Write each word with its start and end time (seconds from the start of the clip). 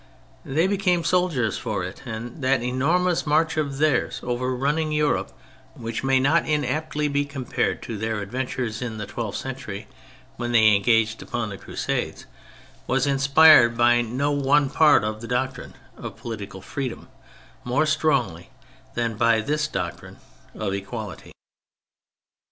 They 0.43 0.65
became 0.65 1.03
soldiers 1.03 1.59
for 1.59 1.83
it, 1.83 2.01
and 2.07 2.43
that 2.43 2.63
enormous 2.63 3.27
march 3.27 3.55
of 3.55 3.77
theirs, 3.77 4.19
overrunning 4.23 4.91
Europe, 4.91 5.31
which 5.75 6.03
may 6.03 6.19
not 6.19 6.47
inaptly 6.49 7.07
be 7.07 7.23
compared 7.23 7.83
to 7.83 7.99
their 7.99 8.19
ad 8.19 8.31
ventures 8.31 8.81
in 8.81 8.97
the 8.97 9.05
twelfth 9.05 9.37
century, 9.37 9.85
when 10.37 10.53
they 10.53 10.75
engaged 10.75 11.21
upon 11.21 11.49
the 11.49 11.57
Crusades, 11.59 12.25
was 12.87 13.05
inspired 13.05 13.77
by 13.77 14.01
no 14.01 14.31
one 14.31 14.71
part 14.71 15.03
of 15.03 15.21
the 15.21 15.27
doctrine 15.27 15.75
of 15.95 16.17
political 16.17 16.63
free 16.63 16.89
dom 16.89 17.07
more 17.63 17.85
strongly 17.85 18.49
than 18.95 19.13
by 19.17 19.39
this 19.39 19.67
doctrine 19.67 20.17
of 20.55 20.73
equality. 20.73 21.31